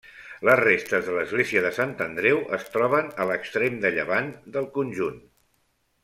Les 0.47 0.55
restes 0.59 1.03
de 1.09 1.17
l'església 1.17 1.61
de 1.65 1.69
Sant 1.75 1.91
Andreu 2.07 2.41
es 2.59 2.65
troben 2.77 3.11
a 3.25 3.31
l'extrem 3.33 3.77
de 3.87 3.91
llevant 3.99 4.31
del 4.57 4.67
conjunt. 4.79 5.21